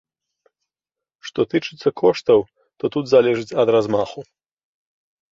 [1.29, 2.39] Што тычыцца коштаў,
[2.83, 4.19] то тут залежыць ад размаху.